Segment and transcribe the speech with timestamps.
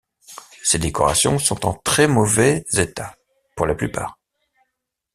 [0.63, 3.15] Ses décorations sont en très mauvais état
[3.55, 4.17] pour la plupart.